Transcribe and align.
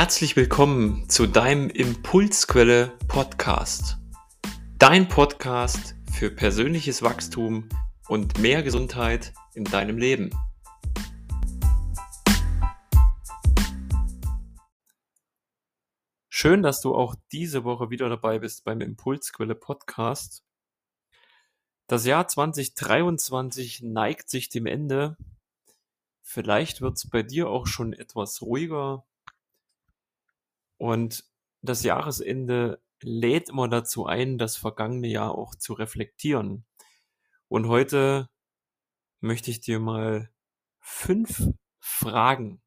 Herzlich 0.00 0.34
willkommen 0.34 1.10
zu 1.10 1.26
deinem 1.26 1.68
Impulsquelle 1.68 2.96
Podcast. 3.06 3.98
Dein 4.78 5.08
Podcast 5.08 5.94
für 6.10 6.30
persönliches 6.30 7.02
Wachstum 7.02 7.68
und 8.08 8.38
mehr 8.38 8.62
Gesundheit 8.62 9.34
in 9.52 9.64
deinem 9.64 9.98
Leben. 9.98 10.30
Schön, 16.30 16.62
dass 16.62 16.80
du 16.80 16.94
auch 16.94 17.14
diese 17.30 17.64
Woche 17.64 17.90
wieder 17.90 18.08
dabei 18.08 18.38
bist 18.38 18.64
beim 18.64 18.80
Impulsquelle 18.80 19.54
Podcast. 19.54 20.46
Das 21.88 22.06
Jahr 22.06 22.26
2023 22.26 23.82
neigt 23.82 24.30
sich 24.30 24.48
dem 24.48 24.64
Ende. 24.64 25.18
Vielleicht 26.22 26.80
wird 26.80 26.96
es 26.96 27.10
bei 27.10 27.22
dir 27.22 27.50
auch 27.50 27.66
schon 27.66 27.92
etwas 27.92 28.40
ruhiger, 28.40 29.04
und 30.80 31.26
das 31.60 31.82
Jahresende 31.82 32.82
lädt 33.02 33.50
immer 33.50 33.68
dazu 33.68 34.06
ein, 34.06 34.38
das 34.38 34.56
vergangene 34.56 35.08
Jahr 35.08 35.36
auch 35.36 35.54
zu 35.54 35.74
reflektieren. 35.74 36.64
Und 37.48 37.68
heute 37.68 38.30
möchte 39.20 39.50
ich 39.50 39.60
dir 39.60 39.78
mal 39.78 40.32
fünf 40.80 41.48
Fragen 41.80 42.62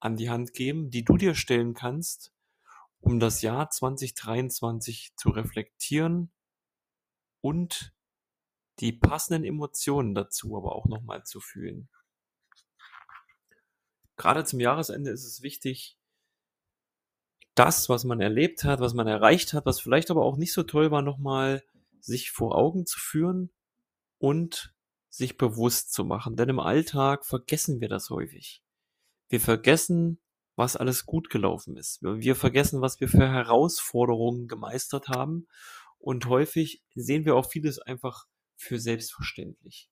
an 0.00 0.16
die 0.16 0.28
Hand 0.28 0.54
geben, 0.54 0.90
die 0.90 1.04
du 1.04 1.16
dir 1.16 1.36
stellen 1.36 1.72
kannst, 1.72 2.34
um 2.98 3.20
das 3.20 3.42
Jahr 3.42 3.70
2023 3.70 5.12
zu 5.14 5.30
reflektieren 5.30 6.32
und 7.40 7.94
die 8.80 8.92
passenden 8.92 9.44
Emotionen 9.44 10.16
dazu 10.16 10.56
aber 10.56 10.74
auch 10.74 10.86
nochmal 10.86 11.22
zu 11.22 11.38
fühlen. 11.38 11.88
Gerade 14.16 14.44
zum 14.44 14.58
Jahresende 14.58 15.12
ist 15.12 15.24
es 15.24 15.42
wichtig, 15.42 15.96
das, 17.54 17.88
was 17.88 18.04
man 18.04 18.20
erlebt 18.20 18.64
hat, 18.64 18.80
was 18.80 18.94
man 18.94 19.06
erreicht 19.06 19.52
hat, 19.52 19.66
was 19.66 19.80
vielleicht 19.80 20.10
aber 20.10 20.24
auch 20.24 20.36
nicht 20.36 20.52
so 20.52 20.62
toll 20.62 20.90
war, 20.90 21.02
nochmal 21.02 21.62
sich 22.00 22.30
vor 22.30 22.56
Augen 22.56 22.86
zu 22.86 22.98
führen 22.98 23.50
und 24.18 24.74
sich 25.08 25.36
bewusst 25.36 25.92
zu 25.92 26.04
machen. 26.04 26.36
Denn 26.36 26.48
im 26.48 26.60
Alltag 26.60 27.26
vergessen 27.26 27.80
wir 27.80 27.88
das 27.88 28.10
häufig. 28.10 28.62
Wir 29.28 29.40
vergessen, 29.40 30.20
was 30.56 30.76
alles 30.76 31.06
gut 31.06 31.30
gelaufen 31.30 31.76
ist. 31.76 32.02
Wir 32.02 32.36
vergessen, 32.36 32.80
was 32.80 33.00
wir 33.00 33.08
für 33.08 33.28
Herausforderungen 33.28 34.48
gemeistert 34.48 35.08
haben. 35.08 35.48
Und 35.98 36.26
häufig 36.26 36.82
sehen 36.94 37.24
wir 37.24 37.36
auch 37.36 37.48
vieles 37.50 37.78
einfach 37.78 38.26
für 38.56 38.78
selbstverständlich. 38.78 39.90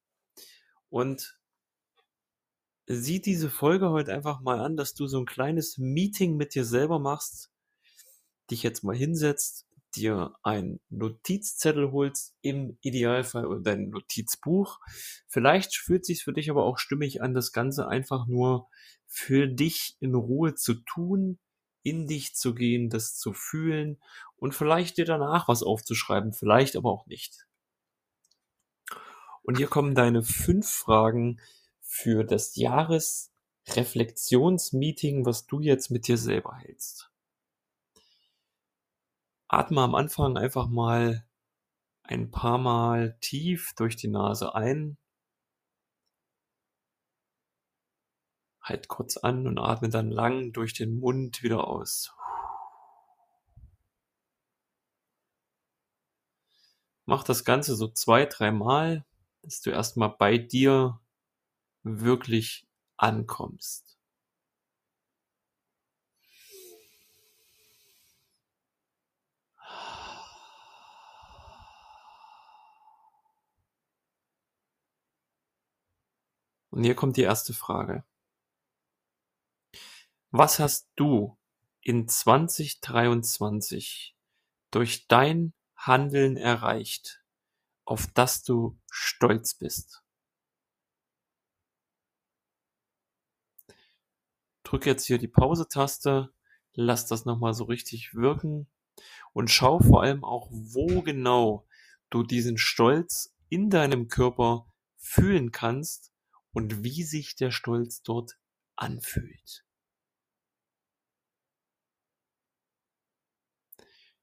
Und 0.89 1.40
sieh 2.93 3.21
diese 3.21 3.51
Folge 3.51 3.91
heute 3.91 4.13
einfach 4.13 4.41
mal 4.41 4.59
an, 4.59 4.77
dass 4.77 4.95
du 4.95 5.07
so 5.07 5.21
ein 5.21 5.27
kleines 5.27 5.79
Meeting 5.79 6.37
mit 6.37 6.55
dir 6.55 6.65
selber 6.65 6.99
machst, 6.99 7.51
dich 8.51 8.65
jetzt 8.65 8.83
mal 8.83 8.97
hinsetzt, 8.97 9.67
dir 9.95 10.35
ein 10.43 10.81
Notizzettel 10.89 11.93
holst, 11.93 12.35
im 12.43 12.79
Idealfall 12.81 13.47
oder 13.47 13.61
dein 13.61 13.91
Notizbuch. 13.91 14.81
Vielleicht 15.29 15.77
fühlt 15.77 16.05
sich 16.05 16.25
für 16.25 16.33
dich 16.33 16.51
aber 16.51 16.65
auch 16.65 16.79
stimmig 16.79 17.23
an, 17.23 17.33
das 17.33 17.53
Ganze 17.53 17.87
einfach 17.87 18.27
nur 18.27 18.69
für 19.07 19.47
dich 19.47 19.97
in 20.01 20.17
Ruhe 20.17 20.57
zu 20.57 20.75
tun, 20.75 21.39
in 21.85 22.09
dich 22.09 22.35
zu 22.35 22.55
gehen, 22.55 22.91
das 22.91 23.15
zu 23.17 23.33
fühlen 23.33 24.01
und 24.37 24.55
vielleicht 24.55 24.99
dir 24.99 25.05
danach 25.05 25.47
was 25.47 25.63
aufzuschreiben, 25.63 26.33
vielleicht 26.33 26.77
aber 26.77 26.91
auch 26.91 27.07
nicht. 27.07 27.47
Und 29.43 29.59
hier 29.59 29.69
kommen 29.69 29.95
deine 29.95 30.23
fünf 30.23 30.69
Fragen, 30.69 31.41
für 31.93 32.23
das 32.25 32.55
Jahresreflexionsmeeting, 32.55 35.27
was 35.27 35.49
du 35.49 35.59
jetzt 35.59 35.91
mit 35.91 36.07
dir 36.07 36.17
selber 36.17 36.57
hältst. 36.57 37.11
Atme 39.49 39.81
am 39.81 39.97
Anfang 39.97 40.39
einfach 40.39 40.69
mal 40.69 41.27
ein 42.05 42.31
paar 42.31 42.59
Mal 42.59 43.19
tief 43.21 43.73
durch 43.75 43.97
die 43.97 44.07
Nase 44.07 44.55
ein. 44.55 44.99
Halt 48.63 48.87
kurz 48.87 49.17
an 49.17 49.49
und 49.49 49.59
atme 49.59 49.89
dann 49.89 50.13
lang 50.13 50.53
durch 50.53 50.75
den 50.75 51.01
Mund 51.01 51.43
wieder 51.43 51.67
aus. 51.67 52.15
Mach 57.05 57.25
das 57.25 57.45
Ganze 57.45 57.75
so 57.75 57.89
zwei, 57.89 58.27
dreimal, 58.27 59.05
dass 59.43 59.61
du 59.61 59.71
erstmal 59.71 60.11
bei 60.11 60.39
dir 60.39 61.01
wirklich 61.83 62.67
ankommst. 62.97 63.99
Und 76.71 76.85
hier 76.85 76.95
kommt 76.95 77.17
die 77.17 77.23
erste 77.23 77.53
Frage. 77.53 78.05
Was 80.31 80.61
hast 80.61 80.89
du 80.95 81.37
in 81.81 82.07
2023 82.07 84.15
durch 84.71 85.09
dein 85.09 85.53
Handeln 85.75 86.37
erreicht, 86.37 87.25
auf 87.85 88.07
das 88.15 88.45
du 88.45 88.79
stolz 88.89 89.55
bist? 89.55 90.05
Drück 94.71 94.87
jetzt 94.87 95.07
hier 95.07 95.19
die 95.19 95.27
Pause-Taste, 95.27 96.33
lass 96.75 97.09
das 97.09 97.25
nochmal 97.25 97.55
so 97.55 97.65
richtig 97.65 98.15
wirken 98.15 98.71
und 99.33 99.51
schau 99.51 99.81
vor 99.81 100.05
allem 100.05 100.23
auch, 100.23 100.49
wo 100.53 101.03
genau 101.03 101.67
du 102.09 102.23
diesen 102.23 102.57
Stolz 102.57 103.35
in 103.49 103.69
deinem 103.69 104.07
Körper 104.07 104.73
fühlen 104.97 105.51
kannst 105.51 106.13
und 106.53 106.85
wie 106.85 107.03
sich 107.03 107.35
der 107.35 107.51
Stolz 107.51 108.03
dort 108.03 108.39
anfühlt. 108.77 109.65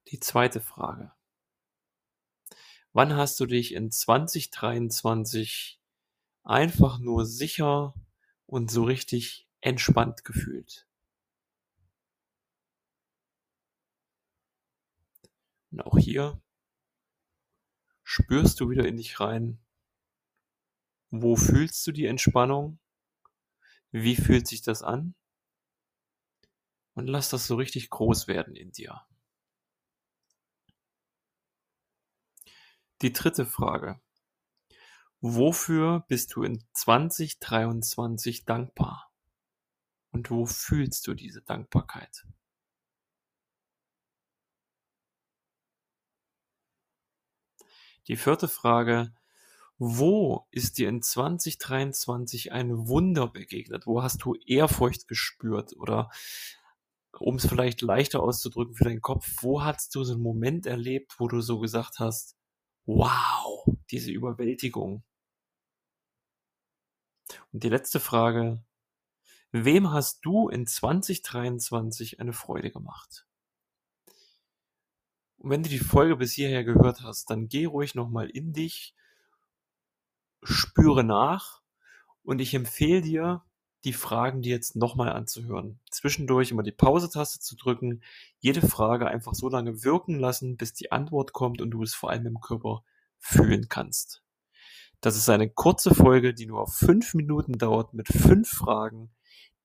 Die 0.06 0.18
zweite 0.18 0.62
Frage. 0.62 1.12
Wann 2.94 3.14
hast 3.14 3.38
du 3.38 3.44
dich 3.44 3.74
in 3.74 3.90
2023 3.90 5.78
einfach 6.42 6.98
nur 7.00 7.26
sicher 7.26 7.92
und 8.46 8.70
so 8.70 8.84
richtig 8.84 9.47
entspannt 9.60 10.24
gefühlt. 10.24 10.86
Und 15.70 15.82
auch 15.82 15.98
hier 15.98 16.40
spürst 18.02 18.60
du 18.60 18.70
wieder 18.70 18.86
in 18.86 18.96
dich 18.96 19.20
rein. 19.20 19.58
Wo 21.10 21.36
fühlst 21.36 21.86
du 21.86 21.92
die 21.92 22.06
Entspannung? 22.06 22.78
Wie 23.90 24.16
fühlt 24.16 24.46
sich 24.46 24.62
das 24.62 24.82
an? 24.82 25.14
Und 26.94 27.06
lass 27.06 27.28
das 27.28 27.46
so 27.46 27.56
richtig 27.56 27.90
groß 27.90 28.28
werden 28.28 28.56
in 28.56 28.72
dir. 28.72 29.06
Die 33.02 33.12
dritte 33.12 33.46
Frage. 33.46 34.00
Wofür 35.20 36.04
bist 36.08 36.34
du 36.34 36.42
in 36.42 36.64
2023 36.72 38.44
dankbar? 38.44 39.07
Und 40.10 40.30
wo 40.30 40.46
fühlst 40.46 41.06
du 41.06 41.14
diese 41.14 41.42
Dankbarkeit? 41.42 42.26
Die 48.08 48.16
vierte 48.16 48.48
Frage, 48.48 49.12
wo 49.78 50.46
ist 50.50 50.78
dir 50.78 50.88
in 50.88 51.02
2023 51.02 52.52
ein 52.52 52.88
Wunder 52.88 53.28
begegnet? 53.28 53.86
Wo 53.86 54.02
hast 54.02 54.24
du 54.24 54.34
Ehrfurcht 54.46 55.06
gespürt? 55.08 55.76
Oder 55.76 56.10
um 57.18 57.36
es 57.36 57.46
vielleicht 57.46 57.82
leichter 57.82 58.20
auszudrücken 58.22 58.74
für 58.74 58.84
deinen 58.84 59.02
Kopf, 59.02 59.26
wo 59.42 59.62
hast 59.62 59.94
du 59.94 60.04
so 60.04 60.14
einen 60.14 60.22
Moment 60.22 60.66
erlebt, 60.66 61.16
wo 61.18 61.28
du 61.28 61.40
so 61.40 61.58
gesagt 61.60 61.98
hast, 61.98 62.36
wow, 62.86 63.66
diese 63.90 64.10
Überwältigung? 64.10 65.04
Und 67.52 67.62
die 67.62 67.68
letzte 67.68 68.00
Frage, 68.00 68.62
Wem 69.50 69.90
hast 69.90 70.24
du 70.24 70.48
in 70.48 70.66
2023 70.66 72.20
eine 72.20 72.34
Freude 72.34 72.70
gemacht? 72.70 73.26
Und 75.38 75.50
wenn 75.50 75.62
du 75.62 75.70
die 75.70 75.78
Folge 75.78 76.16
bis 76.16 76.32
hierher 76.32 76.64
gehört 76.64 77.02
hast, 77.02 77.30
dann 77.30 77.48
geh 77.48 77.64
ruhig 77.64 77.94
nochmal 77.94 78.28
in 78.28 78.52
dich, 78.52 78.94
spüre 80.42 81.04
nach 81.04 81.62
und 82.24 82.40
ich 82.40 82.52
empfehle 82.54 83.00
dir, 83.00 83.44
die 83.84 83.92
Fragen 83.92 84.42
dir 84.42 84.50
jetzt 84.50 84.76
nochmal 84.76 85.12
anzuhören. 85.12 85.80
Zwischendurch 85.90 86.50
immer 86.50 86.64
die 86.64 86.72
Pause-Taste 86.72 87.40
zu 87.40 87.56
drücken, 87.56 88.02
jede 88.40 88.66
Frage 88.66 89.06
einfach 89.06 89.34
so 89.34 89.48
lange 89.48 89.82
wirken 89.84 90.18
lassen, 90.18 90.56
bis 90.56 90.74
die 90.74 90.92
Antwort 90.92 91.32
kommt 91.32 91.62
und 91.62 91.70
du 91.70 91.82
es 91.82 91.94
vor 91.94 92.10
allem 92.10 92.26
im 92.26 92.40
Körper 92.40 92.84
fühlen 93.18 93.68
kannst. 93.68 94.22
Das 95.00 95.16
ist 95.16 95.30
eine 95.30 95.48
kurze 95.48 95.94
Folge, 95.94 96.34
die 96.34 96.46
nur 96.46 96.60
auf 96.60 96.74
fünf 96.74 97.14
Minuten 97.14 97.56
dauert 97.56 97.94
mit 97.94 98.08
fünf 98.08 98.50
Fragen, 98.50 99.10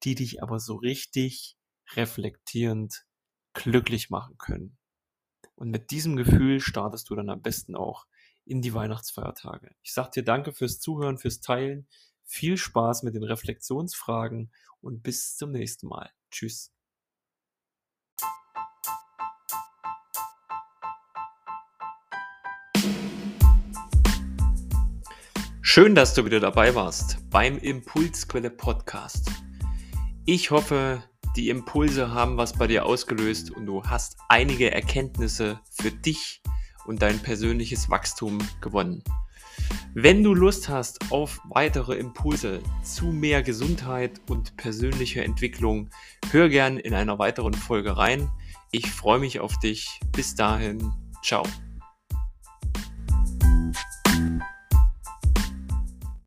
die 0.04 0.16
dich 0.16 0.44
aber 0.44 0.60
so 0.60 0.76
richtig 0.76 1.58
reflektierend, 1.96 3.06
glücklich 3.54 4.10
machen 4.10 4.38
können. 4.38 4.78
Und 5.56 5.70
mit 5.70 5.92
diesem 5.92 6.16
Gefühl 6.16 6.60
startest 6.60 7.10
du 7.10 7.16
dann 7.16 7.30
am 7.30 7.42
besten 7.42 7.76
auch 7.76 8.06
in 8.46 8.62
die 8.62 8.74
Weihnachtsfeiertage. 8.74 9.76
Ich 9.82 9.94
sage 9.94 10.12
dir 10.16 10.24
danke 10.24 10.52
fürs 10.52 10.80
Zuhören, 10.80 11.18
fürs 11.18 11.40
Teilen. 11.40 11.88
Viel 12.26 12.58
Spaß 12.58 13.04
mit 13.04 13.16
den 13.16 13.24
Reflexionsfragen 13.24 14.52
und 14.82 15.04
bis 15.04 15.38
zum 15.38 15.52
nächsten 15.52 15.88
Mal. 15.88 16.12
Tschüss. 16.32 16.72
Schön, 25.62 25.96
dass 25.96 26.14
du 26.14 26.26
wieder 26.26 26.40
dabei 26.40 26.76
warst 26.76 27.18
beim 27.30 27.58
Impulsquelle 27.58 28.52
Podcast. 28.52 29.32
Ich 30.26 30.52
hoffe, 30.52 31.04
die 31.36 31.50
Impulse 31.50 32.14
haben 32.14 32.38
was 32.38 32.54
bei 32.54 32.66
dir 32.66 32.86
ausgelöst 32.86 33.52
und 33.52 33.66
du 33.66 33.84
hast 33.84 34.16
einige 34.30 34.72
Erkenntnisse 34.72 35.60
für 35.70 35.92
dich 35.92 36.42
und 36.86 37.02
dein 37.02 37.20
persönliches 37.20 37.90
Wachstum 37.90 38.40
gewonnen. 38.62 39.04
Wenn 39.94 40.24
du 40.24 40.34
Lust 40.34 40.70
hast 40.70 41.12
auf 41.12 41.42
weitere 41.50 41.96
Impulse 41.96 42.62
zu 42.84 43.08
mehr 43.08 43.44
Gesundheit 43.44 44.22
und 44.30 44.56
persönlicher 44.56 45.24
Entwicklung, 45.24 45.90
hör 46.32 46.48
gern 46.48 46.78
in 46.78 46.94
einer 46.94 47.20
weiteren 47.20 47.54
Folge 47.54 47.98
rein. 47.98 48.32
Ich 48.72 48.90
freue 48.90 49.20
mich 49.20 49.42
auf 49.42 49.60
dich. 49.60 50.00
Bis 50.14 50.36
dahin, 50.36 50.94
ciao. 51.22 51.44